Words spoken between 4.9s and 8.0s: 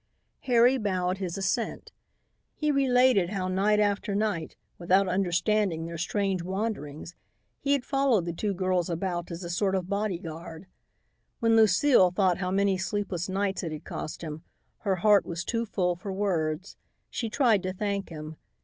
understanding their strange wanderings, he had